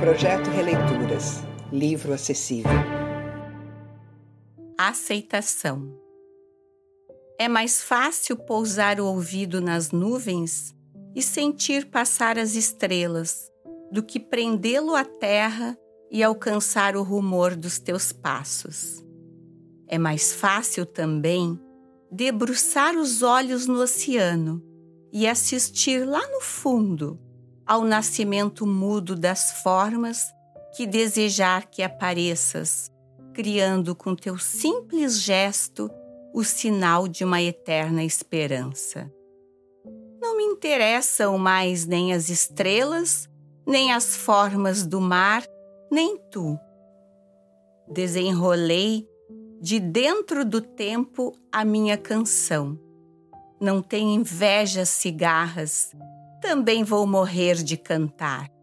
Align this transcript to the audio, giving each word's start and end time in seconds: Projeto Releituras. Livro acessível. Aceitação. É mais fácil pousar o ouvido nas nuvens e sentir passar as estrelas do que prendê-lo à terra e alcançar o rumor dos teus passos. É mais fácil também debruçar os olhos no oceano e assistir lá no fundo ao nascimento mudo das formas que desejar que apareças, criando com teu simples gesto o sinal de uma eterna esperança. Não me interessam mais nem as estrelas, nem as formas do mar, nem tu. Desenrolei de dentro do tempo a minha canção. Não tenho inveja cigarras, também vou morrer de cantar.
Projeto 0.00 0.48
Releituras. 0.50 1.42
Livro 1.72 2.12
acessível. 2.12 2.70
Aceitação. 4.78 5.92
É 7.36 7.48
mais 7.48 7.82
fácil 7.82 8.36
pousar 8.36 9.00
o 9.00 9.06
ouvido 9.06 9.60
nas 9.60 9.90
nuvens 9.90 10.72
e 11.16 11.20
sentir 11.20 11.86
passar 11.86 12.38
as 12.38 12.54
estrelas 12.54 13.50
do 13.90 14.00
que 14.00 14.20
prendê-lo 14.20 14.94
à 14.94 15.04
terra 15.04 15.76
e 16.12 16.22
alcançar 16.22 16.96
o 16.96 17.02
rumor 17.02 17.56
dos 17.56 17.80
teus 17.80 18.12
passos. 18.12 19.04
É 19.88 19.98
mais 19.98 20.32
fácil 20.32 20.86
também 20.86 21.60
debruçar 22.08 22.96
os 22.96 23.24
olhos 23.24 23.66
no 23.66 23.82
oceano 23.82 24.62
e 25.12 25.26
assistir 25.26 26.06
lá 26.06 26.24
no 26.28 26.40
fundo 26.40 27.18
ao 27.68 27.82
nascimento 27.84 28.66
mudo 28.66 29.14
das 29.14 29.60
formas 29.62 30.34
que 30.74 30.86
desejar 30.86 31.66
que 31.66 31.82
apareças, 31.82 32.90
criando 33.34 33.94
com 33.94 34.16
teu 34.16 34.38
simples 34.38 35.20
gesto 35.20 35.90
o 36.32 36.42
sinal 36.42 37.06
de 37.06 37.24
uma 37.24 37.42
eterna 37.42 38.02
esperança. 38.02 39.12
Não 40.18 40.38
me 40.38 40.44
interessam 40.44 41.36
mais 41.36 41.84
nem 41.84 42.14
as 42.14 42.30
estrelas, 42.30 43.28
nem 43.66 43.92
as 43.92 44.16
formas 44.16 44.86
do 44.86 45.00
mar, 45.00 45.44
nem 45.92 46.16
tu. 46.30 46.58
Desenrolei 47.86 49.06
de 49.60 49.78
dentro 49.78 50.44
do 50.44 50.62
tempo 50.62 51.34
a 51.52 51.64
minha 51.64 51.98
canção. 51.98 52.78
Não 53.60 53.82
tenho 53.82 54.10
inveja 54.10 54.84
cigarras, 54.84 55.92
também 56.40 56.84
vou 56.84 57.06
morrer 57.06 57.54
de 57.56 57.76
cantar. 57.76 58.57